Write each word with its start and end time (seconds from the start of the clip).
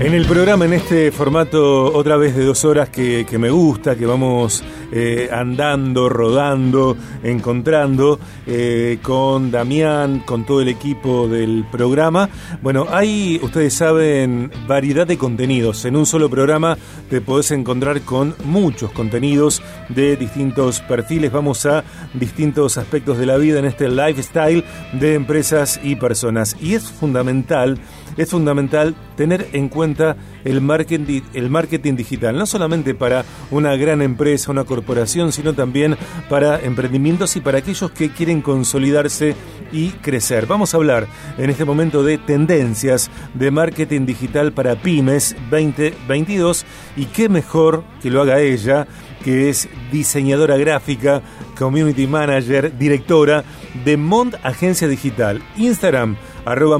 En 0.00 0.14
el 0.14 0.24
programa, 0.24 0.64
en 0.64 0.72
este 0.72 1.12
formato 1.12 1.92
otra 1.92 2.16
vez 2.16 2.34
de 2.34 2.42
dos 2.42 2.64
horas 2.64 2.88
que, 2.88 3.26
me 3.38 3.50
gusta, 3.50 3.96
que 3.96 4.06
vamos 4.06 4.64
eh, 4.92 5.28
andando, 5.30 6.08
rodando, 6.08 6.96
encontrando 7.22 8.18
eh, 8.46 8.98
con 9.02 9.50
Damián, 9.50 10.20
con 10.20 10.46
todo 10.46 10.62
el 10.62 10.68
equipo 10.68 11.28
del 11.28 11.66
programa. 11.70 12.30
Bueno, 12.62 12.86
hay, 12.88 13.38
ustedes 13.42 13.74
saben, 13.74 14.50
variedad 14.66 15.06
de 15.06 15.18
contenidos. 15.18 15.84
En 15.84 15.96
un 15.96 16.06
solo 16.06 16.30
programa 16.30 16.78
te 17.10 17.20
podés 17.20 17.50
encontrar 17.50 18.00
con 18.00 18.34
muchos 18.44 18.92
contenidos 18.92 19.62
de 19.90 20.16
distintos 20.16 20.80
perfiles. 20.80 21.30
Vamos 21.30 21.66
a 21.66 21.84
distintos 22.14 22.78
aspectos 22.78 23.18
de 23.18 23.26
la 23.26 23.36
vida 23.36 23.58
en 23.58 23.66
este 23.66 23.90
lifestyle 23.90 24.64
de 24.94 25.12
empresas 25.12 25.78
y 25.82 25.96
personas. 25.96 26.56
Y 26.58 26.72
es 26.72 26.90
fundamental 26.90 27.78
es 28.16 28.30
fundamental 28.30 28.94
tener 29.20 29.50
en 29.52 29.68
cuenta 29.68 30.16
el 30.46 30.62
marketing, 30.62 31.94
digital, 31.94 32.38
no 32.38 32.46
solamente 32.46 32.94
para 32.94 33.26
una 33.50 33.76
gran 33.76 34.00
empresa, 34.00 34.50
una 34.50 34.64
corporación, 34.64 35.30
sino 35.30 35.52
también 35.52 35.98
para 36.30 36.58
emprendimientos 36.58 37.36
y 37.36 37.42
para 37.42 37.58
aquellos 37.58 37.90
que 37.90 38.08
quieren 38.08 38.40
consolidarse 38.40 39.36
y 39.72 39.90
crecer. 39.90 40.46
Vamos 40.46 40.72
a 40.72 40.78
hablar 40.78 41.06
en 41.36 41.50
este 41.50 41.66
momento 41.66 42.02
de 42.02 42.16
tendencias 42.16 43.10
de 43.34 43.50
marketing 43.50 44.06
digital 44.06 44.52
para 44.52 44.76
pymes 44.76 45.36
2022 45.50 46.64
y 46.96 47.04
qué 47.04 47.28
mejor 47.28 47.84
que 48.00 48.08
lo 48.08 48.22
haga 48.22 48.40
ella 48.40 48.86
que 49.22 49.50
es 49.50 49.68
diseñadora 49.92 50.56
gráfica, 50.56 51.20
community 51.58 52.06
manager, 52.06 52.74
directora 52.78 53.44
de 53.84 53.98
Mond 53.98 54.38
Agencia 54.42 54.88
Digital. 54.88 55.42
Instagram, 55.58 56.16
arroba 56.46 56.78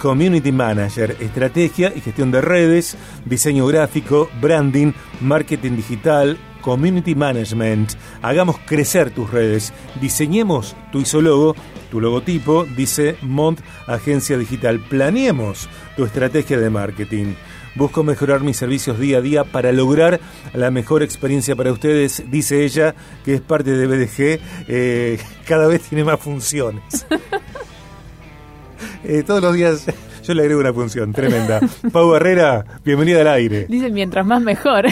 Mond-community 0.00 0.50
manager, 0.50 1.14
estrategia 1.20 1.92
y 1.94 2.00
gestión 2.00 2.30
de 2.30 2.40
redes, 2.40 2.96
diseño 3.26 3.66
gráfico, 3.66 4.30
branding, 4.40 4.92
marketing 5.20 5.76
digital, 5.76 6.38
community 6.62 7.14
management. 7.14 7.92
Hagamos 8.22 8.56
crecer 8.66 9.10
tus 9.10 9.30
redes. 9.30 9.74
Diseñemos 10.00 10.74
tu 10.90 11.00
isólogo, 11.00 11.54
tu 11.90 12.00
logotipo, 12.00 12.64
dice 12.64 13.16
Mont 13.20 13.60
Agencia 13.86 14.38
Digital. 14.38 14.80
Planeemos 14.80 15.68
tu 15.96 16.06
estrategia 16.06 16.58
de 16.58 16.70
marketing. 16.70 17.34
Busco 17.74 18.02
mejorar 18.02 18.40
mis 18.40 18.56
servicios 18.56 18.98
día 18.98 19.18
a 19.18 19.20
día 19.20 19.44
para 19.44 19.70
lograr 19.70 20.18
la 20.54 20.70
mejor 20.70 21.02
experiencia 21.02 21.54
para 21.54 21.72
ustedes, 21.72 22.24
dice 22.30 22.64
ella, 22.64 22.94
que 23.22 23.34
es 23.34 23.40
parte 23.42 23.72
de 23.72 23.86
BDG, 23.86 24.40
eh, 24.66 25.18
cada 25.46 25.66
vez 25.66 25.82
tiene 25.82 26.04
más 26.04 26.20
funciones. 26.20 27.06
Eh, 29.04 29.22
todos 29.26 29.42
los 29.42 29.54
días 29.54 29.86
yo 30.22 30.34
le 30.34 30.42
agrego 30.42 30.60
una 30.60 30.72
función 30.72 31.12
tremenda. 31.12 31.60
Pau 31.92 32.10
Barrera, 32.10 32.64
bienvenida 32.84 33.22
al 33.22 33.28
aire. 33.28 33.66
Dice, 33.68 33.90
mientras 33.90 34.26
más 34.26 34.42
mejor. 34.42 34.86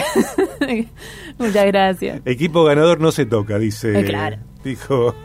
Muchas 1.37 1.65
gracias. 1.67 2.21
Equipo 2.25 2.63
ganador 2.63 2.99
no 2.99 3.11
se 3.11 3.25
toca, 3.25 3.59
dice. 3.59 3.99
Eh, 3.99 4.05
claro. 4.05 4.37
Dijo, 4.63 5.15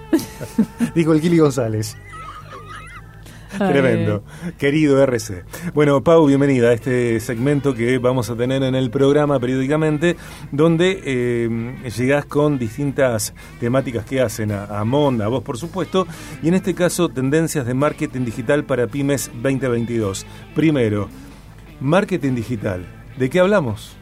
dijo 0.95 1.13
el 1.13 1.21
Kili 1.21 1.39
González. 1.39 1.97
Tremendo. 3.59 4.25
Querido 4.59 5.03
RC. 5.03 5.45
Bueno, 5.75 6.03
Pau, 6.03 6.27
bienvenida 6.27 6.69
a 6.69 6.73
este 6.73 7.21
segmento 7.21 7.75
que 7.75 7.99
vamos 7.99 8.31
a 8.31 8.37
tener 8.37 8.63
en 8.63 8.75
el 8.75 8.91
programa 8.91 9.39
periódicamente, 9.39 10.17
donde 10.53 11.01
eh, 11.05 11.91
llegás 11.97 12.25
con 12.25 12.59
distintas 12.59 13.35
temáticas 13.61 14.05
que 14.05 14.21
hacen 14.21 14.53
a, 14.53 14.65
a 14.65 14.81
a 14.81 15.29
vos 15.29 15.43
por 15.43 15.59
supuesto, 15.59 16.07
y 16.43 16.49
en 16.49 16.55
este 16.55 16.75
caso 16.75 17.09
tendencias 17.09 17.67
de 17.67 17.75
marketing 17.75 18.25
digital 18.25 18.65
para 18.65 18.87
pymes 18.87 19.31
2022. 19.35 20.27
Primero, 20.55 21.09
marketing 21.81 22.35
digital. 22.35 22.87
¿De 23.19 23.31
qué 23.31 23.41
hablamos? 23.41 23.97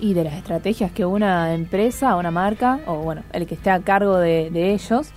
y 0.00 0.12
de 0.12 0.24
las 0.24 0.34
estrategias 0.34 0.92
que 0.92 1.06
una 1.06 1.54
empresa, 1.54 2.16
una 2.16 2.30
marca, 2.30 2.80
o 2.86 2.96
bueno, 2.96 3.22
el 3.32 3.46
que 3.46 3.54
esté 3.54 3.70
a 3.70 3.80
cargo 3.80 4.18
de, 4.18 4.50
de 4.50 4.74
ellos, 4.74 5.12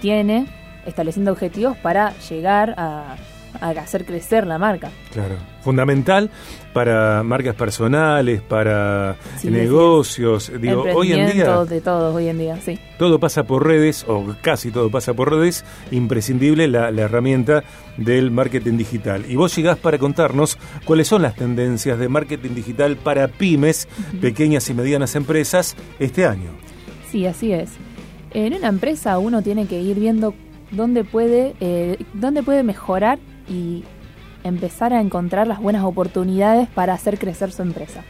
tiene 0.00 0.46
estableciendo 0.86 1.32
objetivos 1.32 1.76
para 1.78 2.16
llegar 2.28 2.74
a, 2.78 3.16
hacer 3.60 4.04
crecer 4.04 4.46
la 4.46 4.58
marca. 4.58 4.90
Claro, 5.12 5.36
fundamental 5.62 6.30
para 6.74 7.22
marcas 7.22 7.54
personales, 7.54 8.42
para 8.42 9.16
negocios, 9.44 10.52
digo, 10.60 10.84
hoy 10.94 11.14
en 11.14 11.32
día 11.32 11.64
de 11.64 11.80
todos 11.80 12.14
hoy 12.14 12.28
en 12.28 12.38
día, 12.38 12.58
sí. 12.60 12.78
Todo 12.98 13.18
pasa 13.18 13.44
por 13.44 13.66
redes 13.66 14.04
o 14.06 14.34
casi 14.42 14.70
todo 14.70 14.90
pasa 14.90 15.14
por 15.14 15.30
redes, 15.30 15.64
imprescindible 15.90 16.68
la, 16.68 16.90
herramienta 16.90 17.64
del 17.96 18.30
marketing 18.30 18.76
digital. 18.76 19.24
Y 19.26 19.36
vos 19.36 19.56
llegás 19.56 19.78
para 19.78 19.96
contarnos 19.96 20.58
cuáles 20.84 21.08
son 21.08 21.22
las 21.22 21.34
tendencias 21.34 21.98
de 21.98 22.08
marketing 22.10 22.54
digital 22.54 22.96
para 22.96 23.28
pymes, 23.28 23.88
pequeñas 24.20 24.68
y 24.68 24.74
medianas 24.74 25.16
empresas 25.16 25.76
este 25.98 26.26
año. 26.26 26.50
Sí, 27.10 27.24
así 27.24 27.52
es. 27.52 27.70
En 28.34 28.52
una 28.52 28.68
empresa 28.68 29.18
uno 29.18 29.40
tiene 29.40 29.66
que 29.66 29.80
ir 29.80 29.98
viendo 29.98 30.34
dónde 30.70 31.04
puede, 31.04 31.54
eh, 31.60 31.98
dónde 32.14 32.42
puede 32.42 32.62
mejorar 32.62 33.18
y 33.48 33.84
empezar 34.44 34.92
a 34.92 35.00
encontrar 35.00 35.46
las 35.46 35.60
buenas 35.60 35.84
oportunidades 35.84 36.68
para 36.68 36.94
hacer 36.94 37.18
crecer 37.18 37.52
su 37.52 37.62
empresa. 37.62 38.02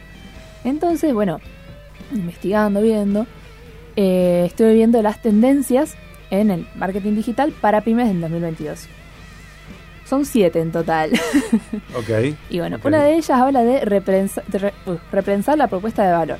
Entonces, 0.63 1.13
bueno, 1.13 1.39
investigando, 2.11 2.81
viendo, 2.81 3.25
eh, 3.95 4.43
estoy 4.45 4.75
viendo 4.75 5.01
las 5.01 5.21
tendencias 5.21 5.95
en 6.29 6.51
el 6.51 6.67
marketing 6.75 7.15
digital 7.15 7.53
para 7.59 7.81
pymes 7.81 8.09
en 8.09 8.21
2022. 8.21 8.87
Son 10.05 10.25
siete 10.25 10.61
en 10.61 10.71
total. 10.71 11.11
Ok. 11.95 12.35
y 12.49 12.59
bueno, 12.59 12.77
una 12.83 13.03
de 13.03 13.15
ellas 13.15 13.29
habla 13.31 13.63
de, 13.63 13.81
repensar 13.81 15.57
la 15.57 15.67
propuesta 15.67 16.05
de 16.05 16.13
valor. 16.13 16.39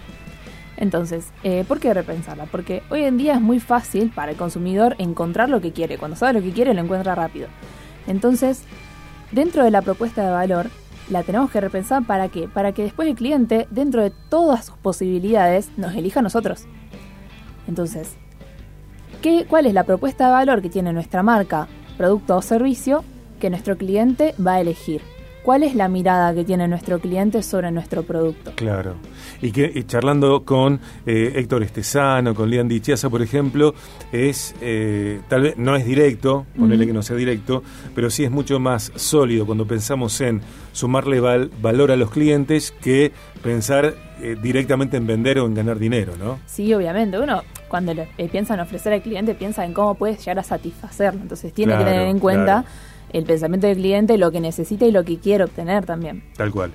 Entonces, 0.77 1.31
eh, 1.43 1.65
¿por 1.67 1.79
qué 1.79 1.93
repensarla? 1.93 2.45
Porque 2.45 2.83
hoy 2.89 3.03
en 3.03 3.17
día 3.17 3.33
es 3.33 3.41
muy 3.41 3.59
fácil 3.59 4.11
para 4.13 4.31
el 4.31 4.38
consumidor 4.38 4.95
encontrar 4.99 5.49
lo 5.49 5.59
que 5.59 5.73
quiere. 5.73 5.97
Cuando 5.97 6.15
sabe 6.15 6.33
lo 6.33 6.41
que 6.41 6.51
quiere, 6.51 6.73
lo 6.73 6.81
encuentra 6.81 7.15
rápido. 7.15 7.47
Entonces, 8.05 8.61
dentro 9.31 9.63
de 9.63 9.71
la 9.71 9.81
propuesta 9.81 10.23
de 10.23 10.31
valor, 10.31 10.67
la 11.09 11.23
tenemos 11.23 11.49
que 11.49 11.61
repensar 11.61 12.05
para 12.05 12.29
qué? 12.29 12.47
Para 12.47 12.73
que 12.73 12.83
después 12.83 13.07
el 13.07 13.16
cliente, 13.16 13.67
dentro 13.71 14.03
de 14.03 14.11
todas 14.29 14.66
sus 14.66 14.77
posibilidades, 14.77 15.69
nos 15.77 15.95
elija 15.95 16.19
a 16.19 16.23
nosotros. 16.23 16.66
Entonces, 17.67 18.16
¿qué, 19.21 19.45
¿cuál 19.49 19.66
es 19.66 19.73
la 19.73 19.83
propuesta 19.83 20.27
de 20.27 20.31
valor 20.31 20.61
que 20.61 20.69
tiene 20.69 20.93
nuestra 20.93 21.23
marca, 21.23 21.67
producto 21.97 22.37
o 22.37 22.41
servicio 22.41 23.03
que 23.39 23.49
nuestro 23.49 23.77
cliente 23.77 24.35
va 24.45 24.55
a 24.55 24.61
elegir? 24.61 25.01
¿Cuál 25.47 25.63
es 25.63 25.75
la 25.75 25.88
mirada 25.88 26.34
que 26.35 26.44
tiene 26.44 26.68
nuestro 26.68 27.00
cliente 27.00 27.41
sobre 27.41 27.72
nuestro 27.72 28.03
producto? 28.03 28.52
Claro 28.56 28.96
y 29.41 29.52
que 29.52 29.85
charlando 29.85 30.44
con 30.44 30.80
eh, 31.06 31.34
Héctor 31.35 31.63
Estesano, 31.63 32.34
con 32.34 32.50
Lian 32.50 32.68
Dichiasa, 32.68 33.09
por 33.09 33.22
ejemplo, 33.22 33.74
es 34.12 34.56
eh, 34.62 35.22
tal 35.28 35.44
vez 35.44 35.58
no 35.58 35.75
es 35.75 35.85
directo, 35.85 36.46
ponerle 36.58 36.88
que 36.88 36.94
no 36.94 37.02
sea 37.02 37.16
directo, 37.16 37.63
pero 37.96 38.09
sí 38.09 38.24
es 38.24 38.31
mucho 38.31 38.59
más 38.59 38.91
sólido 38.96 39.46
cuando 39.46 39.66
pensamos 39.66 40.19
en 40.22 40.41
sumarle 40.72 41.19
valor 41.19 41.91
a 41.91 41.96
los 41.96 42.12
clientes 42.12 42.72
que 42.72 43.12
pensar 43.44 43.96
eh, 44.22 44.35
directamente 44.41 44.97
en 44.97 45.08
vender 45.08 45.40
o 45.40 45.46
en 45.46 45.53
ganar 45.53 45.79
dinero, 45.79 46.14
¿no? 46.18 46.40
Sí, 46.46 46.74
obviamente. 46.74 47.19
Uno 47.19 47.44
cuando 47.68 47.94
le, 47.94 48.08
piensa 48.31 48.53
en 48.53 48.62
ofrecer 48.62 48.94
al 48.94 49.02
cliente 49.02 49.35
piensa 49.35 49.66
en 49.66 49.74
cómo 49.74 49.96
puedes 49.96 50.19
llegar 50.19 50.40
a 50.40 50.44
satisfacerlo, 50.44 51.22
entonces 51.22 51.53
tiene 51.53 51.78
que 51.78 51.84
tener 51.84 52.08
en 52.08 52.19
cuenta 52.19 52.66
el 53.13 53.25
pensamiento 53.25 53.68
del 53.68 53.78
cliente, 53.78 54.18
lo 54.18 54.31
que 54.31 54.40
necesita 54.40 54.85
y 54.85 54.91
lo 54.91 55.03
que 55.03 55.18
quiere 55.18 55.44
obtener 55.44 55.85
también. 55.85 56.23
Tal 56.35 56.51
cual. 56.51 56.72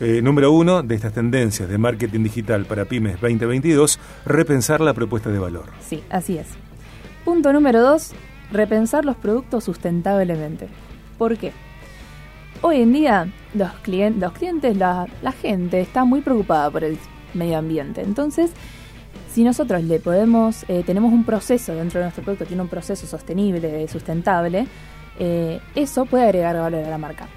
Eh, 0.00 0.20
número 0.22 0.50
uno 0.50 0.82
de 0.82 0.94
estas 0.96 1.12
tendencias 1.12 1.68
de 1.68 1.78
marketing 1.78 2.24
digital 2.24 2.64
para 2.64 2.84
pymes 2.84 3.20
2022, 3.20 4.00
repensar 4.26 4.80
la 4.80 4.92
propuesta 4.92 5.30
de 5.30 5.38
valor. 5.38 5.66
Sí, 5.80 6.02
así 6.10 6.36
es. 6.36 6.48
Punto 7.24 7.52
número 7.52 7.80
dos, 7.80 8.12
repensar 8.50 9.04
los 9.04 9.16
productos 9.16 9.64
sustentablemente. 9.64 10.68
¿Por 11.16 11.38
qué? 11.38 11.52
Hoy 12.60 12.80
en 12.80 12.92
día 12.92 13.32
los, 13.54 13.72
clientes, 13.82 14.20
los 14.20 14.32
clientes 14.32 14.76
la, 14.76 15.06
gente 15.40 15.80
está 15.80 16.04
muy 16.04 16.22
preocupada 16.22 16.70
por 16.70 16.82
el 16.82 16.98
medio 17.32 17.58
ambiente. 17.58 18.00
Entonces, 18.00 18.50
si 19.32 19.44
nosotros 19.44 19.84
le 19.84 20.00
podemos, 20.00 20.64
eh, 20.68 20.82
tenemos 20.84 21.12
un 21.12 21.24
proceso 21.24 21.74
dentro 21.74 22.00
de 22.00 22.06
nuestro 22.06 22.24
producto, 22.24 22.46
tiene 22.46 22.62
un 22.62 22.68
proceso 22.68 23.06
sostenible, 23.06 23.86
sustentable, 23.86 24.66
eh, 25.18 25.60
eso 25.74 26.06
puede 26.06 26.24
agregar 26.24 26.56
valor 26.56 26.84
a 26.84 26.90
la 26.90 26.98
marca. 26.98 27.28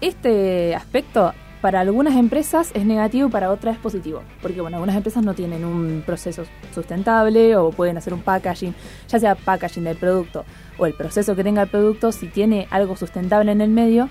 Este 0.00 0.74
aspecto 0.74 1.32
para 1.60 1.80
algunas 1.80 2.16
empresas 2.16 2.70
es 2.74 2.86
negativo 2.86 3.28
y 3.28 3.30
para 3.30 3.50
otras 3.50 3.76
es 3.76 3.80
positivo. 3.80 4.22
Porque 4.40 4.60
bueno, 4.60 4.78
algunas 4.78 4.96
empresas 4.96 5.22
no 5.22 5.34
tienen 5.34 5.64
un 5.64 6.02
proceso 6.06 6.44
sustentable 6.74 7.56
o 7.56 7.70
pueden 7.70 7.98
hacer 7.98 8.14
un 8.14 8.22
packaging, 8.22 8.74
ya 9.08 9.18
sea 9.18 9.34
packaging 9.34 9.84
del 9.84 9.96
producto 9.96 10.44
o 10.78 10.86
el 10.86 10.94
proceso 10.94 11.36
que 11.36 11.44
tenga 11.44 11.62
el 11.62 11.68
producto, 11.68 12.12
si 12.12 12.26
tiene 12.26 12.66
algo 12.70 12.96
sustentable 12.96 13.52
en 13.52 13.60
el 13.60 13.70
medio, 13.70 14.08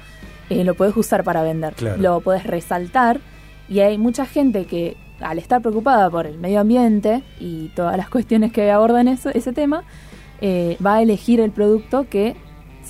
eh, 0.49 0.63
lo 0.63 0.75
puedes 0.75 0.95
usar 0.95 1.23
para 1.23 1.41
vender. 1.41 1.73
Lo 1.97 2.21
puedes 2.21 2.43
resaltar 2.45 3.19
y 3.67 3.79
hay 3.79 3.97
mucha 3.97 4.25
gente 4.25 4.65
que 4.65 4.95
al 5.19 5.39
estar 5.39 5.61
preocupada 5.61 6.09
por 6.09 6.27
el 6.27 6.37
medio 6.37 6.59
ambiente 6.59 7.23
y 7.39 7.69
todas 7.69 7.97
las 7.97 8.09
cuestiones 8.09 8.51
que 8.51 8.71
abordan 8.71 9.07
eso, 9.07 9.29
ese 9.29 9.51
tema, 9.51 9.83
eh, 10.41 10.77
va 10.85 10.95
a 10.95 11.01
elegir 11.01 11.39
el 11.39 11.51
producto 11.51 12.07
que 12.07 12.35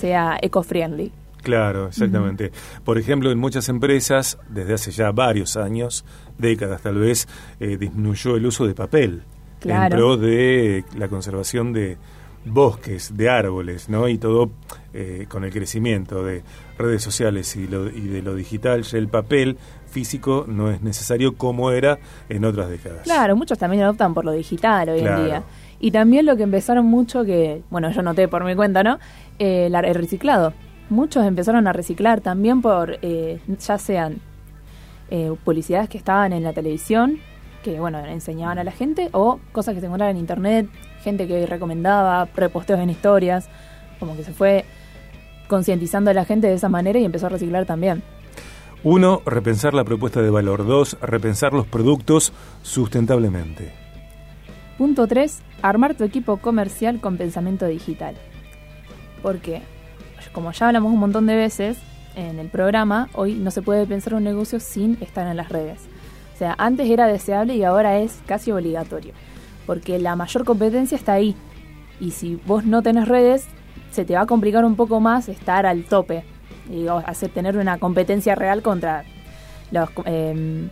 sea 0.00 0.38
eco-friendly. 0.40 1.12
Claro, 1.42 1.88
exactamente. 1.88 2.52
Por 2.84 2.98
ejemplo, 2.98 3.30
en 3.30 3.38
muchas 3.38 3.68
empresas, 3.68 4.38
desde 4.48 4.74
hace 4.74 4.90
ya 4.90 5.10
varios 5.10 5.56
años, 5.56 6.04
décadas 6.38 6.82
tal 6.82 6.96
vez, 6.96 7.28
eh, 7.60 7.76
disminuyó 7.78 8.36
el 8.36 8.46
uso 8.46 8.66
de 8.66 8.74
papel 8.74 9.22
en 9.62 9.88
pro 9.88 10.16
de 10.16 10.84
la 10.96 11.08
conservación 11.08 11.72
de 11.72 11.96
bosques, 12.44 13.16
de 13.16 13.28
árboles, 13.28 13.88
¿no? 13.88 14.08
Y 14.08 14.18
todo 14.18 14.50
eh, 14.94 15.26
con 15.28 15.44
el 15.44 15.52
crecimiento 15.52 16.24
de 16.24 16.42
redes 16.78 17.02
sociales 17.02 17.54
y, 17.56 17.64
y 17.64 18.08
de 18.08 18.22
lo 18.22 18.34
digital, 18.34 18.82
ya 18.82 18.98
el 18.98 19.08
papel 19.08 19.58
físico 19.90 20.44
no 20.48 20.70
es 20.70 20.80
necesario 20.82 21.36
como 21.36 21.70
era 21.70 21.98
en 22.28 22.44
otras 22.44 22.70
décadas. 22.70 23.02
Claro, 23.02 23.36
muchos 23.36 23.58
también 23.58 23.84
optan 23.84 24.14
por 24.14 24.24
lo 24.24 24.32
digital 24.32 24.88
hoy 24.88 25.00
en 25.00 25.24
día. 25.24 25.42
Y 25.80 25.90
también 25.92 26.26
lo 26.26 26.36
que 26.36 26.42
empezaron 26.42 26.86
mucho, 26.86 27.24
que, 27.24 27.62
bueno, 27.70 27.90
yo 27.90 28.02
noté 28.02 28.28
por 28.28 28.44
mi 28.44 28.54
cuenta, 28.54 28.82
¿no? 28.82 28.98
Eh, 29.38 29.70
el 29.72 29.94
reciclado. 29.94 30.52
Muchos 30.90 31.24
empezaron 31.24 31.66
a 31.66 31.72
reciclar 31.72 32.20
también 32.20 32.60
por, 32.60 32.98
eh, 33.00 33.40
ya 33.58 33.78
sean 33.78 34.20
eh, 35.10 35.32
publicidades 35.42 35.88
que 35.88 35.96
estaban 35.96 36.34
en 36.34 36.42
la 36.42 36.52
televisión, 36.52 37.18
que, 37.62 37.80
bueno, 37.80 37.98
enseñaban 37.98 38.58
a 38.58 38.64
la 38.64 38.72
gente, 38.72 39.08
o 39.12 39.40
cosas 39.52 39.74
que 39.74 39.80
se 39.80 39.86
encontraban 39.86 40.16
en 40.16 40.20
internet, 40.20 40.68
gente 41.02 41.26
que 41.26 41.46
recomendaba, 41.46 42.28
reposteos 42.36 42.80
en 42.80 42.90
historias, 42.90 43.48
como 43.98 44.16
que 44.16 44.24
se 44.24 44.32
fue 44.32 44.66
concientizando 45.48 46.10
a 46.10 46.14
la 46.14 46.24
gente 46.24 46.46
de 46.46 46.54
esa 46.54 46.68
manera 46.68 46.98
y 46.98 47.04
empezó 47.04 47.26
a 47.26 47.30
reciclar 47.30 47.64
también. 47.64 48.02
Uno, 48.82 49.20
repensar 49.26 49.74
la 49.74 49.84
propuesta 49.84 50.22
de 50.22 50.30
valor. 50.30 50.66
Dos, 50.66 50.96
repensar 51.02 51.52
los 51.52 51.66
productos 51.66 52.32
sustentablemente. 52.62 53.89
Punto 54.80 55.06
3. 55.06 55.42
Armar 55.60 55.94
tu 55.94 56.04
equipo 56.04 56.38
comercial 56.38 57.02
con 57.02 57.18
pensamiento 57.18 57.66
digital. 57.66 58.14
Porque, 59.20 59.60
como 60.32 60.52
ya 60.52 60.68
hablamos 60.68 60.90
un 60.90 60.98
montón 60.98 61.26
de 61.26 61.36
veces 61.36 61.76
en 62.16 62.38
el 62.38 62.48
programa, 62.48 63.10
hoy 63.12 63.34
no 63.34 63.50
se 63.50 63.60
puede 63.60 63.84
pensar 63.84 64.14
un 64.14 64.24
negocio 64.24 64.58
sin 64.58 64.96
estar 65.02 65.26
en 65.26 65.36
las 65.36 65.50
redes. 65.50 65.80
O 66.34 66.38
sea, 66.38 66.54
antes 66.56 66.88
era 66.88 67.06
deseable 67.06 67.56
y 67.56 67.62
ahora 67.62 67.98
es 67.98 68.22
casi 68.24 68.52
obligatorio. 68.52 69.12
Porque 69.66 69.98
la 69.98 70.16
mayor 70.16 70.46
competencia 70.46 70.96
está 70.96 71.12
ahí. 71.12 71.36
Y 72.00 72.12
si 72.12 72.36
vos 72.46 72.64
no 72.64 72.80
tenés 72.80 73.06
redes, 73.06 73.48
se 73.90 74.06
te 74.06 74.14
va 74.14 74.22
a 74.22 74.26
complicar 74.26 74.64
un 74.64 74.76
poco 74.76 74.98
más 74.98 75.28
estar 75.28 75.66
al 75.66 75.84
tope. 75.84 76.24
Y 76.70 76.86
hacer 76.86 77.28
tener 77.28 77.58
una 77.58 77.76
competencia 77.76 78.34
real 78.34 78.62
contra 78.62 79.04
los, 79.72 79.90
eh, 80.06 80.70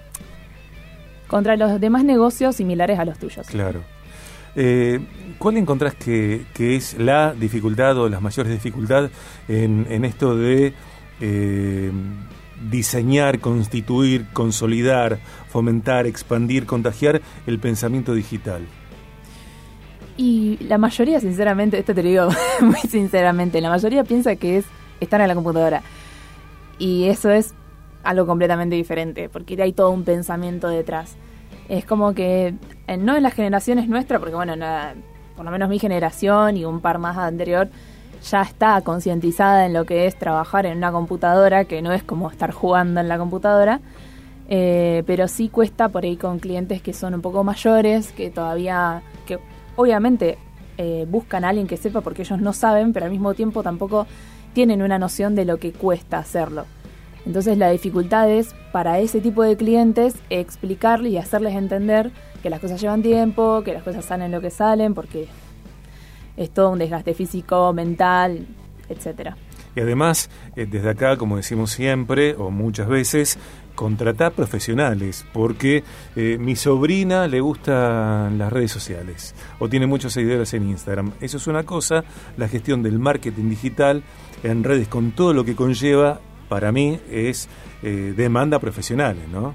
contra 1.26 1.56
los 1.56 1.78
demás 1.78 2.04
negocios 2.04 2.56
similares 2.56 2.98
a 2.98 3.04
los 3.04 3.18
tuyos. 3.18 3.46
Claro. 3.48 3.97
Eh, 4.56 5.00
¿Cuál 5.38 5.56
encontrás 5.56 5.94
que, 5.94 6.46
es 6.56 6.98
la 6.98 7.32
dificultad 7.32 7.96
o 7.98 8.08
las 8.08 8.20
mayores 8.20 8.52
dificultades 8.52 9.10
en, 9.46 10.04
esto 10.04 10.36
de 10.36 10.72
eh, 11.20 11.92
diseñar, 12.70 13.38
constituir, 13.38 14.26
consolidar, 14.32 15.20
fomentar, 15.48 16.06
expandir, 16.06 16.66
contagiar 16.66 17.20
el 17.46 17.58
pensamiento 17.60 18.14
digital? 18.14 18.62
Y 20.16 20.58
la 20.64 20.78
mayoría, 20.78 21.20
sinceramente, 21.20 21.78
esto 21.78 21.94
te 21.94 22.02
lo 22.02 22.08
digo 22.08 22.28
muy 22.60 22.80
sinceramente, 22.80 23.60
la 23.60 23.70
mayoría 23.70 24.02
piensa 24.02 24.34
que 24.34 24.58
es 24.58 24.64
estar 25.00 25.20
en 25.20 25.28
la 25.28 25.34
computadora. 25.34 25.82
Y 26.78 27.04
eso 27.04 27.30
es 27.30 27.54
algo 28.02 28.26
completamente 28.26 28.74
diferente, 28.74 29.28
porque 29.28 29.60
hay 29.62 29.72
todo 29.72 29.90
un 29.90 30.04
pensamiento 30.04 30.68
detrás. 30.68 31.16
Es 31.68 31.84
como 31.84 32.14
que, 32.14 32.54
eh, 32.86 32.96
no 32.96 33.16
en 33.16 33.22
las 33.22 33.34
generaciones 33.34 33.88
nuestras, 33.88 34.20
porque 34.20 34.34
bueno, 34.34 34.54
por 35.36 35.44
lo 35.44 35.50
menos 35.50 35.68
mi 35.68 35.78
generación 35.78 36.56
y 36.56 36.64
un 36.64 36.80
par 36.80 36.98
más 36.98 37.16
anterior, 37.16 37.68
ya 38.22 38.42
está 38.42 38.80
concientizada 38.80 39.66
en 39.66 39.72
lo 39.72 39.84
que 39.84 40.06
es 40.06 40.18
trabajar 40.18 40.66
en 40.66 40.78
una 40.78 40.90
computadora, 40.90 41.64
que 41.64 41.82
no 41.82 41.92
es 41.92 42.02
como 42.02 42.30
estar 42.30 42.52
jugando 42.52 43.00
en 43.00 43.08
la 43.08 43.18
computadora, 43.18 43.80
eh, 44.48 45.02
pero 45.06 45.28
sí 45.28 45.48
cuesta 45.48 45.88
por 45.88 46.04
ahí 46.04 46.16
con 46.16 46.38
clientes 46.38 46.82
que 46.82 46.92
son 46.92 47.14
un 47.14 47.20
poco 47.20 47.44
mayores, 47.44 48.12
que 48.12 48.30
todavía, 48.30 49.02
que 49.26 49.38
obviamente 49.76 50.38
eh, 50.78 51.06
buscan 51.08 51.44
a 51.44 51.50
alguien 51.50 51.66
que 51.66 51.76
sepa 51.76 52.00
porque 52.00 52.22
ellos 52.22 52.40
no 52.40 52.52
saben, 52.52 52.92
pero 52.92 53.06
al 53.06 53.12
mismo 53.12 53.34
tiempo 53.34 53.62
tampoco 53.62 54.06
tienen 54.54 54.82
una 54.82 54.98
noción 54.98 55.34
de 55.34 55.44
lo 55.44 55.58
que 55.58 55.72
cuesta 55.72 56.18
hacerlo. 56.18 56.64
Entonces 57.28 57.58
la 57.58 57.70
dificultad 57.70 58.30
es 58.30 58.54
para 58.72 59.00
ese 59.00 59.20
tipo 59.20 59.42
de 59.42 59.54
clientes 59.54 60.14
explicarles 60.30 61.12
y 61.12 61.18
hacerles 61.18 61.54
entender 61.54 62.10
que 62.42 62.48
las 62.48 62.58
cosas 62.58 62.80
llevan 62.80 63.02
tiempo, 63.02 63.62
que 63.62 63.74
las 63.74 63.82
cosas 63.82 64.06
salen 64.06 64.32
lo 64.32 64.40
que 64.40 64.50
salen, 64.50 64.94
porque 64.94 65.28
es 66.38 66.50
todo 66.50 66.70
un 66.70 66.78
desgaste 66.78 67.12
físico, 67.12 67.74
mental, 67.74 68.46
etcétera. 68.88 69.36
Y 69.76 69.80
además, 69.80 70.30
eh, 70.56 70.64
desde 70.64 70.88
acá, 70.88 71.18
como 71.18 71.36
decimos 71.36 71.70
siempre, 71.70 72.34
o 72.34 72.50
muchas 72.50 72.88
veces, 72.88 73.38
contratar 73.74 74.32
profesionales, 74.32 75.26
porque 75.34 75.84
eh, 76.16 76.38
mi 76.40 76.56
sobrina 76.56 77.28
le 77.28 77.42
gustan 77.42 78.38
las 78.38 78.50
redes 78.50 78.72
sociales 78.72 79.34
o 79.58 79.68
tiene 79.68 79.86
muchos 79.86 80.14
seguidores 80.14 80.54
en 80.54 80.70
Instagram. 80.70 81.12
Eso 81.20 81.36
es 81.36 81.46
una 81.46 81.64
cosa, 81.64 82.04
la 82.38 82.48
gestión 82.48 82.82
del 82.82 82.98
marketing 82.98 83.50
digital 83.50 84.02
en 84.42 84.64
redes 84.64 84.88
con 84.88 85.10
todo 85.10 85.34
lo 85.34 85.44
que 85.44 85.54
conlleva 85.54 86.20
para 86.48 86.72
mí 86.72 86.98
es 87.10 87.48
eh, 87.82 88.14
demanda 88.16 88.58
profesionales, 88.58 89.28
¿no? 89.28 89.54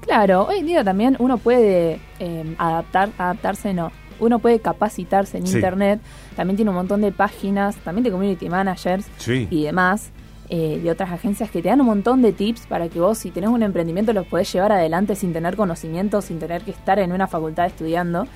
Claro, 0.00 0.46
hoy 0.46 0.58
en 0.58 0.66
día 0.66 0.84
también 0.84 1.16
uno 1.20 1.38
puede 1.38 2.00
eh, 2.18 2.54
adaptar, 2.58 3.10
adaptarse, 3.18 3.72
no, 3.72 3.92
uno 4.18 4.38
puede 4.40 4.60
capacitarse 4.60 5.38
en 5.38 5.46
Internet, 5.46 6.00
también 6.34 6.56
tiene 6.56 6.70
un 6.70 6.76
montón 6.76 7.00
de 7.00 7.12
páginas, 7.12 7.76
también 7.76 8.04
de 8.04 8.10
community 8.10 8.48
managers 8.48 9.06
y 9.28 9.62
demás, 9.62 10.10
eh, 10.48 10.80
de 10.82 10.90
otras 10.90 11.10
agencias 11.10 11.50
que 11.50 11.62
te 11.62 11.68
dan 11.68 11.80
un 11.80 11.86
montón 11.86 12.20
de 12.20 12.32
tips 12.32 12.66
para 12.66 12.88
que 12.88 13.00
vos, 13.00 13.18
si 13.18 13.30
tenés 13.30 13.50
un 13.50 13.62
emprendimiento, 13.62 14.12
los 14.12 14.26
podés 14.26 14.52
llevar 14.52 14.72
adelante 14.72 15.14
sin 15.14 15.32
tener 15.32 15.56
conocimiento, 15.56 16.20
sin 16.20 16.38
tener 16.38 16.62
que 16.62 16.72
estar 16.72 16.98
en 16.98 17.12
una 17.12 17.26
facultad 17.26 17.66
estudiando. 17.66 18.26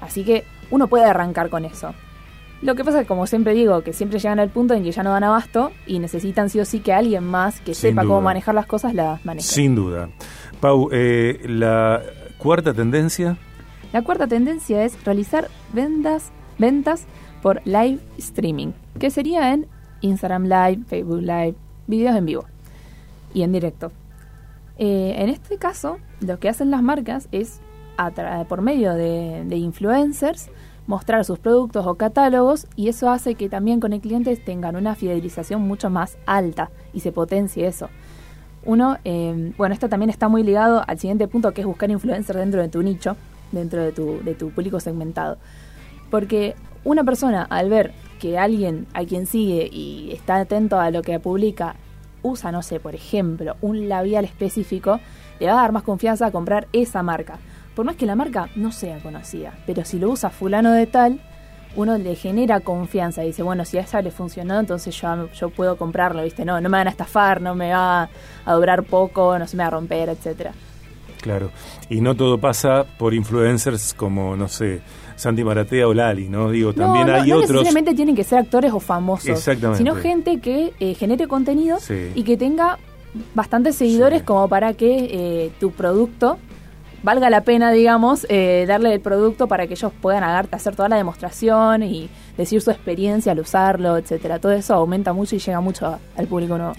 Así 0.00 0.24
que 0.24 0.44
uno 0.70 0.88
puede 0.88 1.04
arrancar 1.04 1.50
con 1.50 1.64
eso. 1.64 1.94
Lo 2.62 2.76
que 2.76 2.84
pasa 2.84 3.00
es 3.00 3.04
que, 3.04 3.08
como 3.08 3.26
siempre 3.26 3.54
digo, 3.54 3.82
que 3.82 3.92
siempre 3.92 4.20
llegan 4.20 4.38
al 4.38 4.48
punto 4.48 4.74
en 4.74 4.84
que 4.84 4.92
ya 4.92 5.02
no 5.02 5.10
dan 5.10 5.24
abasto 5.24 5.72
y 5.84 5.98
necesitan 5.98 6.48
sí 6.48 6.60
o 6.60 6.64
sí 6.64 6.78
que 6.78 6.92
alguien 6.92 7.24
más 7.24 7.60
que 7.60 7.74
sepa 7.74 8.02
cómo 8.02 8.20
manejar 8.20 8.54
las 8.54 8.66
cosas 8.66 8.94
las 8.94 9.24
maneje. 9.24 9.48
Sin 9.48 9.74
duda. 9.74 10.08
Pau, 10.60 10.88
eh, 10.92 11.40
la 11.44 12.00
cuarta 12.38 12.72
tendencia. 12.72 13.36
La 13.92 14.02
cuarta 14.02 14.28
tendencia 14.28 14.84
es 14.84 15.04
realizar 15.04 15.48
ventas, 15.72 16.30
ventas 16.56 17.06
por 17.42 17.60
live 17.66 17.98
streaming, 18.18 18.68
que 19.00 19.10
sería 19.10 19.52
en 19.52 19.66
Instagram 20.00 20.44
Live, 20.44 20.84
Facebook 20.86 21.20
Live, 21.20 21.56
videos 21.88 22.14
en 22.16 22.26
vivo 22.26 22.44
y 23.34 23.42
en 23.42 23.50
directo. 23.50 23.90
Eh, 24.78 25.14
en 25.18 25.28
este 25.28 25.58
caso, 25.58 25.98
lo 26.20 26.38
que 26.38 26.48
hacen 26.48 26.70
las 26.70 26.82
marcas 26.82 27.28
es, 27.32 27.60
por 28.48 28.62
medio 28.62 28.94
de, 28.94 29.42
de 29.46 29.56
influencers, 29.56 30.48
mostrar 30.86 31.24
sus 31.24 31.38
productos 31.38 31.86
o 31.86 31.94
catálogos 31.94 32.66
y 32.76 32.88
eso 32.88 33.10
hace 33.10 33.34
que 33.34 33.48
también 33.48 33.80
con 33.80 33.92
el 33.92 34.00
cliente 34.00 34.36
tengan 34.36 34.76
una 34.76 34.94
fidelización 34.94 35.62
mucho 35.62 35.90
más 35.90 36.18
alta 36.26 36.70
y 36.92 37.00
se 37.00 37.12
potencie 37.12 37.66
eso. 37.66 37.88
Uno, 38.64 38.98
eh, 39.04 39.52
bueno, 39.56 39.74
esto 39.74 39.88
también 39.88 40.10
está 40.10 40.28
muy 40.28 40.42
ligado 40.42 40.82
al 40.86 40.98
siguiente 40.98 41.28
punto 41.28 41.52
que 41.52 41.62
es 41.62 41.66
buscar 41.66 41.90
influencers 41.90 42.38
dentro 42.38 42.60
de 42.60 42.68
tu 42.68 42.82
nicho, 42.82 43.16
dentro 43.50 43.82
de 43.82 43.92
tu, 43.92 44.22
de 44.22 44.34
tu 44.34 44.50
público 44.50 44.80
segmentado. 44.80 45.38
Porque 46.10 46.54
una 46.84 47.04
persona 47.04 47.42
al 47.42 47.68
ver 47.70 47.92
que 48.20 48.38
alguien 48.38 48.86
a 48.94 49.04
quien 49.04 49.26
sigue 49.26 49.68
y 49.72 50.12
está 50.12 50.36
atento 50.36 50.78
a 50.78 50.90
lo 50.90 51.02
que 51.02 51.18
publica 51.18 51.74
usa, 52.22 52.52
no 52.52 52.62
sé, 52.62 52.78
por 52.78 52.94
ejemplo, 52.94 53.56
un 53.62 53.88
labial 53.88 54.24
específico, 54.24 55.00
le 55.40 55.46
va 55.46 55.54
a 55.54 55.62
dar 55.62 55.72
más 55.72 55.82
confianza 55.82 56.26
a 56.26 56.30
comprar 56.30 56.68
esa 56.72 57.02
marca 57.02 57.38
por 57.74 57.86
más 57.86 57.96
que 57.96 58.06
la 58.06 58.16
marca 58.16 58.48
no 58.56 58.72
sea 58.72 58.98
conocida, 58.98 59.54
pero 59.66 59.84
si 59.84 59.98
lo 59.98 60.10
usa 60.10 60.30
fulano 60.30 60.72
de 60.72 60.86
tal, 60.86 61.20
uno 61.74 61.96
le 61.96 62.14
genera 62.14 62.60
confianza 62.60 63.24
y 63.24 63.28
dice, 63.28 63.42
bueno, 63.42 63.64
si 63.64 63.78
a 63.78 63.80
esa 63.80 64.02
le 64.02 64.10
funcionó, 64.10 64.60
entonces 64.60 64.94
yo, 65.00 65.30
yo 65.32 65.50
puedo 65.50 65.76
comprarlo, 65.76 66.22
¿viste? 66.22 66.44
No, 66.44 66.60
no 66.60 66.68
me 66.68 66.78
van 66.78 66.86
a 66.86 66.90
estafar, 66.90 67.40
no 67.40 67.54
me 67.54 67.72
va 67.72 68.08
a 68.44 68.52
durar 68.54 68.82
poco, 68.82 69.38
no 69.38 69.46
se 69.46 69.56
me 69.56 69.62
va 69.62 69.68
a 69.68 69.70
romper, 69.70 70.08
etcétera. 70.10 70.52
Claro, 71.22 71.50
y 71.88 72.00
no 72.00 72.16
todo 72.16 72.38
pasa 72.38 72.84
por 72.98 73.14
influencers 73.14 73.94
como, 73.94 74.36
no 74.36 74.48
sé, 74.48 74.82
Santi 75.14 75.44
Maratea 75.44 75.86
o 75.86 75.94
Lali, 75.94 76.28
¿no? 76.28 76.50
Digo, 76.50 76.72
también 76.72 77.08
hay 77.08 77.30
otros... 77.30 77.50
No 77.50 77.60
necesariamente 77.60 77.94
tienen 77.94 78.16
que 78.16 78.24
ser 78.24 78.40
actores 78.40 78.72
o 78.72 78.80
famosos, 78.80 79.28
Exactamente. 79.28 79.78
sino 79.78 79.94
gente 79.94 80.40
que 80.40 80.72
eh, 80.80 80.94
genere 80.94 81.28
contenido 81.28 81.78
y 82.14 82.24
que 82.24 82.36
tenga 82.36 82.78
bastantes 83.34 83.76
seguidores 83.76 84.22
como 84.24 84.48
para 84.48 84.74
que 84.74 85.08
eh, 85.12 85.52
tu 85.60 85.70
producto 85.70 86.38
valga 87.02 87.30
la 87.30 87.42
pena, 87.42 87.72
digamos, 87.72 88.26
eh, 88.28 88.64
darle 88.66 88.92
el 88.94 89.00
producto 89.00 89.46
para 89.46 89.66
que 89.66 89.74
ellos 89.74 89.92
puedan 90.00 90.24
hacer 90.24 90.76
toda 90.76 90.88
la 90.88 90.96
demostración 90.96 91.82
y 91.82 92.08
decir 92.36 92.60
su 92.60 92.70
experiencia 92.70 93.32
al 93.32 93.40
usarlo, 93.40 93.96
etcétera. 93.96 94.38
Todo 94.38 94.52
eso 94.52 94.74
aumenta 94.74 95.12
mucho 95.12 95.36
y 95.36 95.38
llega 95.38 95.60
mucho 95.60 95.98
al 96.16 96.26
público 96.26 96.56
nuevo. 96.56 96.74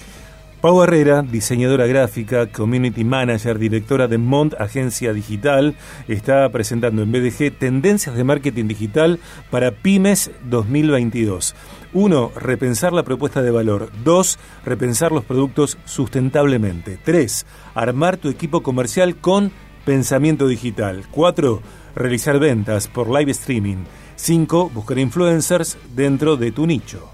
Pau 0.63 0.81
Herrera, 0.81 1.23
diseñadora 1.23 1.87
gráfica, 1.87 2.47
community 2.47 3.03
manager, 3.03 3.59
directora 3.59 4.07
de 4.07 4.17
Mont 4.17 4.53
Agencia 4.57 5.11
Digital, 5.11 5.75
está 6.07 6.47
presentando 6.53 7.01
en 7.01 7.11
BDG 7.11 7.59
tendencias 7.59 8.15
de 8.15 8.23
marketing 8.23 8.69
digital 8.69 9.19
para 9.51 9.71
pymes 9.71 10.31
2022. 10.45 11.53
Uno, 11.91 12.31
repensar 12.37 12.93
la 12.93 13.03
propuesta 13.03 13.41
de 13.41 13.51
valor. 13.51 13.91
Dos, 14.05 14.39
repensar 14.63 15.11
los 15.11 15.25
productos 15.25 15.77
sustentablemente. 15.83 16.97
Tres, 17.03 17.45
armar 17.75 18.15
tu 18.15 18.29
equipo 18.29 18.63
comercial 18.63 19.17
con 19.17 19.51
pensamiento 19.85 20.47
digital. 20.47 21.05
Cuatro, 21.11 21.61
realizar 21.95 22.39
ventas 22.39 22.87
por 22.87 23.09
live 23.09 23.31
streaming. 23.31 23.85
Cinco, 24.15 24.69
buscar 24.69 24.97
influencers 24.99 25.77
dentro 25.95 26.37
de 26.37 26.51
tu 26.51 26.65
nicho. 26.65 27.09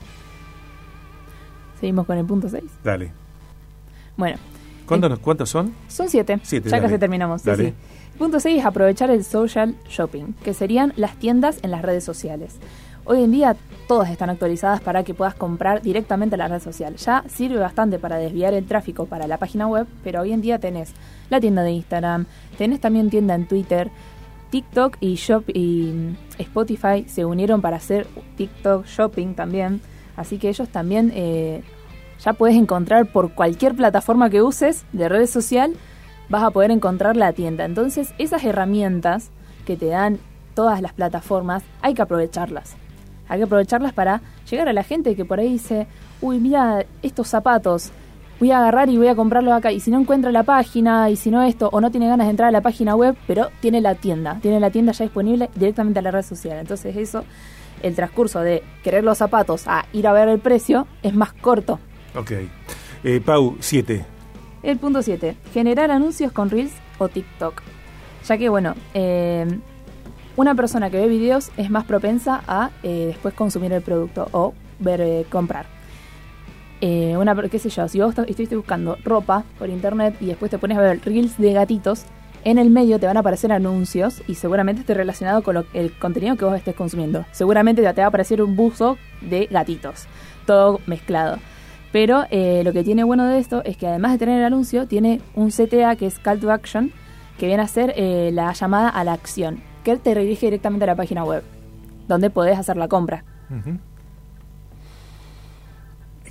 Seguimos 1.80 2.06
con 2.06 2.18
el 2.18 2.26
punto 2.26 2.50
6. 2.50 2.64
Dale. 2.84 3.12
Bueno. 4.18 4.38
¿Cuántos, 4.86 5.20
¿Cuántos 5.20 5.50
son? 5.50 5.74
Son 5.88 6.10
siete. 6.10 6.40
ya 6.44 6.82
casi 6.82 6.98
terminamos. 6.98 7.44
Punto 8.18 8.40
6 8.40 8.60
es 8.60 8.66
aprovechar 8.66 9.10
el 9.12 9.24
social 9.24 9.76
shopping, 9.88 10.34
que 10.44 10.54
serían 10.54 10.92
las 10.98 11.16
tiendas 11.16 11.60
en 11.62 11.72
las 11.72 11.84
redes 11.84 12.04
sociales. 12.04 12.56
Hoy 13.06 13.24
en 13.24 13.32
día 13.32 13.56
todas 13.88 14.10
están 14.10 14.30
actualizadas 14.30 14.82
para 14.82 15.04
que 15.04 15.14
puedas 15.14 15.34
comprar 15.34 15.82
directamente 15.82 16.36
en 16.36 16.40
la 16.40 16.48
red 16.48 16.62
social. 16.62 16.96
Ya 16.96 17.24
sirve 17.28 17.58
bastante 17.58 17.98
para 17.98 18.18
desviar 18.18 18.54
el 18.54 18.66
tráfico 18.66 19.06
para 19.06 19.28
la 19.28 19.38
página 19.38 19.68
web, 19.68 19.88
pero 20.04 20.22
hoy 20.22 20.32
en 20.32 20.42
día 20.42 20.60
tenés 20.60 20.94
la 21.30 21.40
tienda 21.40 21.64
de 21.64 21.72
Instagram, 21.72 22.26
tenés 22.58 22.80
también 22.80 23.10
tienda 23.10 23.36
en 23.36 23.48
Twitter, 23.48 23.90
TikTok 24.52 24.98
y, 25.00 25.16
Shop 25.16 25.44
y 25.48 26.16
Spotify 26.38 27.06
se 27.08 27.26
unieron 27.26 27.62
para 27.62 27.78
hacer 27.78 28.08
TikTok 28.38 28.86
Shopping 28.86 29.34
también. 29.34 29.82
Así 30.16 30.38
que 30.38 30.50
ellos 30.50 30.70
también 30.70 31.12
eh, 31.16 31.64
ya 32.24 32.34
puedes 32.34 32.58
encontrar 32.58 33.12
por 33.12 33.34
cualquier 33.34 33.76
plataforma 33.76 34.30
que 34.30 34.42
uses 34.42 34.86
de 34.92 35.08
red 35.08 35.26
social, 35.28 35.74
vas 36.30 36.44
a 36.44 36.52
poder 36.52 36.72
encontrar 36.72 37.16
la 37.16 37.34
tienda. 37.34 37.66
Entonces, 37.66 38.14
esas 38.18 38.44
herramientas 38.44 39.30
que 39.66 39.78
te 39.78 39.88
dan 39.88 40.20
todas 40.54 40.82
las 40.82 40.94
plataformas, 40.94 41.64
hay 41.82 41.94
que 41.94 42.02
aprovecharlas. 42.02 42.76
Hay 43.30 43.40
que 43.40 43.46
aprovecharlas 43.46 43.94
para 43.94 44.22
llegar 44.50 44.68
a 44.68 44.74
la 44.74 44.84
gente 44.84 45.16
que 45.16 45.24
por 45.24 45.40
ahí 45.40 45.54
dice, 45.54 45.88
uy, 46.20 46.40
mira 46.40 46.86
estos 47.02 47.28
zapatos, 47.28 47.92
voy 48.40 48.52
a 48.52 48.60
agarrar 48.60 48.90
y 48.90 48.98
voy 48.98 49.08
a 49.08 49.16
comprarlos 49.16 49.54
acá. 49.54 49.72
Y 49.72 49.80
si 49.80 49.92
no 49.92 50.00
encuentra 50.00 50.32
la 50.32 50.44
página, 50.44 51.10
y 51.10 51.16
si 51.16 51.30
no 51.32 51.44
esto, 51.44 51.70
o 51.72 51.80
no 51.80 51.92
tiene 51.92 52.08
ganas 52.08 52.28
de 52.28 52.32
entrar 52.32 52.50
a 52.50 52.52
la 52.52 52.62
página 52.62 52.96
web, 52.96 53.16
pero 53.28 53.50
tiene 53.60 53.82
la 53.82 53.96
tienda, 53.96 54.40
tiene 54.42 54.60
la 54.60 54.72
tienda 54.72 54.92
ya 54.92 55.06
disponible 55.06 55.50
directamente 55.56 56.00
a 56.00 56.02
la 56.02 56.12
red 56.12 56.24
social. 56.24 56.58
Entonces 56.58 56.96
eso, 56.98 57.24
el 57.84 57.96
transcurso 57.96 58.42
de 58.42 58.64
querer 58.84 59.04
los 59.04 59.18
zapatos 59.18 59.68
a 59.68 59.86
ir 59.94 60.08
a 60.08 60.14
ver 60.14 60.28
el 60.28 60.40
precio 60.40 60.88
es 61.04 61.14
más 61.14 61.34
corto. 61.34 61.80
Ok. 62.16 62.32
Eh, 63.04 63.22
Pau, 63.24 63.56
7. 63.60 64.06
El 64.64 64.78
punto 64.78 65.02
7. 65.02 65.36
Generar 65.54 65.92
anuncios 65.92 66.32
con 66.32 66.50
Reels 66.50 66.74
o 66.98 67.08
TikTok. 67.08 67.62
Ya 68.28 68.38
que, 68.38 68.50
bueno, 68.50 68.76
eh, 68.94 69.46
una 70.40 70.56
persona 70.56 70.90
que 70.90 70.98
ve 70.98 71.10
videos 71.10 71.52
es 71.58 71.70
más 71.70 71.84
propensa 71.84 72.42
a 72.48 72.70
eh, 72.82 73.08
después 73.08 73.34
consumir 73.34 73.74
el 73.74 73.82
producto 73.82 74.30
o 74.32 74.54
ver 74.80 75.26
comprar. 75.26 75.66
una, 76.82 77.36
qué 77.50 77.60
sé 77.60 77.70
yo, 77.70 77.90
si 77.90 78.00
vos 78.00 78.18
estuviste 78.18 78.56
buscando 78.56 78.98
ropa 79.04 79.44
por 79.58 79.68
internet 79.68 80.16
y 80.22 80.28
después 80.28 80.50
te 80.50 80.58
pones 80.58 80.78
a 80.78 80.82
ver 80.82 81.02
reels 81.04 81.38
de 81.38 81.52
gatitos, 81.52 82.06
en 82.46 82.58
el 82.58 82.70
medio 82.70 83.02
te 83.02 83.06
van 83.06 83.18
a 83.18 83.20
aparecer 83.20 83.52
anuncios 83.52 84.22
y 84.30 84.36
seguramente 84.36 84.80
esté 84.80 84.94
relacionado 84.94 85.44
con 85.44 85.66
el 85.74 85.92
contenido 86.00 86.38
que 86.38 86.46
vos 86.46 86.56
estés 86.56 86.74
consumiendo. 86.74 87.26
Seguramente 87.34 87.82
te 87.82 87.92
va 87.92 88.06
a 88.06 88.08
aparecer 88.08 88.42
un 88.42 88.56
buzo 88.56 88.98
de 89.20 89.48
gatitos, 89.48 90.06
todo 90.46 90.80
mezclado. 90.86 91.38
Pero 91.92 92.24
eh, 92.30 92.62
lo 92.64 92.72
que 92.72 92.86
tiene 92.86 93.04
bueno 93.04 93.26
de 93.26 93.40
esto 93.40 93.62
es 93.66 93.76
que 93.76 93.88
además 93.88 94.14
de 94.14 94.20
tener 94.20 94.40
el 94.40 94.46
anuncio, 94.46 94.88
tiene 94.88 95.20
un 95.36 95.50
CTA 95.50 95.98
que 95.98 96.06
es 96.06 96.18
Call 96.18 96.40
to 96.40 96.50
Action, 96.50 96.94
que 97.38 97.48
viene 97.48 97.62
a 97.62 97.68
ser 97.68 97.94
eh, 97.98 98.30
la 98.32 98.54
llamada 98.54 98.88
a 98.88 99.04
la 99.04 99.12
acción, 99.12 99.62
que 99.84 99.98
te 99.98 100.14
redirige 100.14 100.48
directamente 100.48 100.84
a 100.86 100.88
la 100.88 100.96
página 100.96 101.24
web, 101.24 101.44
donde 102.08 102.30
podés 102.30 102.58
hacer 102.58 102.78
la 102.78 102.88
compra. 102.88 103.24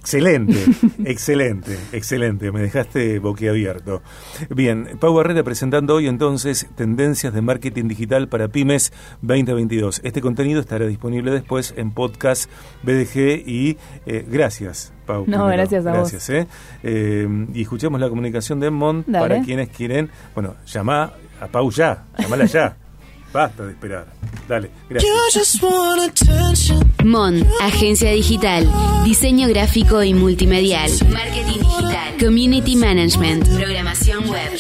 Excelente, 0.09 0.55
excelente, 1.05 1.79
excelente. 1.93 2.51
Me 2.51 2.63
dejaste 2.63 3.19
boquiabierto. 3.19 4.01
Bien, 4.49 4.89
Pau 4.99 5.21
Herrera 5.21 5.43
presentando 5.43 5.97
hoy 5.97 6.07
entonces 6.07 6.67
Tendencias 6.77 7.35
de 7.35 7.43
Marketing 7.43 7.89
Digital 7.89 8.27
para 8.27 8.49
Pymes 8.49 8.91
2022. 9.21 10.01
Este 10.05 10.23
contenido 10.23 10.61
estará 10.61 10.87
disponible 10.87 11.31
después 11.31 11.75
en 11.77 11.91
podcast 11.91 12.51
BDG 12.85 13.47
y 13.47 13.77
eh, 14.07 14.25
gracias, 14.27 14.95
Pau. 15.05 15.25
No, 15.27 15.47
gracias 15.49 15.85
a 15.85 15.93
gracias, 15.93 16.29
vos. 16.29 16.31
Eh. 16.31 16.47
eh, 16.85 17.47
y 17.53 17.61
escuchemos 17.61 18.01
la 18.01 18.09
comunicación 18.09 18.61
de 18.61 18.71
Mont 18.71 19.07
para 19.13 19.43
quienes 19.43 19.69
quieren, 19.69 20.09
bueno, 20.35 20.55
llama 20.65 21.13
a 21.39 21.49
Pau 21.49 21.71
ya, 21.71 22.05
llamala 22.19 22.47
ya. 22.47 22.79
Basta 23.33 23.65
de 23.65 23.73
esperar. 23.73 24.07
Dale, 24.49 24.71
gracias. 24.89 25.61
Mon, 27.05 27.47
agencia 27.61 28.11
digital, 28.13 28.67
diseño 29.05 29.47
gráfico 29.49 30.03
y 30.03 30.15
multimedial, 30.15 30.91
marketing 31.11 31.61
digital, 31.61 32.17
community 32.19 32.77
management, 32.77 33.47
programación 33.47 34.29
web. 34.29 34.51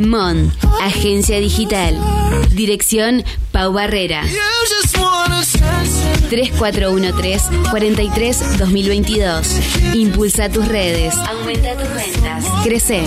Mon, 0.00 0.52
agencia 0.82 1.38
digital, 1.38 1.96
dirección 2.52 3.24
Pau 3.52 3.72
Barrera. 3.72 4.24
3413 6.28 7.70
43 7.70 8.58
2022. 8.58 9.94
Impulsa 9.94 10.48
tus 10.48 10.66
redes, 10.68 11.14
aumenta 11.16 11.74
tus 11.76 11.88
ventas, 11.94 12.44
crece. 12.64 13.02